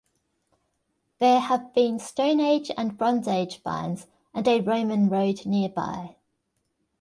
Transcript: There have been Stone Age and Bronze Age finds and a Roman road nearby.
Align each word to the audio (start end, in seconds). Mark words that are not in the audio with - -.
There 1.19 1.39
have 1.39 1.75
been 1.75 1.99
Stone 1.99 2.39
Age 2.39 2.71
and 2.75 2.97
Bronze 2.97 3.27
Age 3.27 3.61
finds 3.61 4.07
and 4.33 4.47
a 4.47 4.59
Roman 4.59 5.09
road 5.09 5.45
nearby. 5.45 6.15